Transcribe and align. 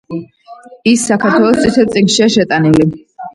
ის 0.91 1.03
საქართველოს 1.09 1.61
წითელ 1.67 1.91
წიგნშია 1.97 2.31
შეტანილი. 2.39 2.89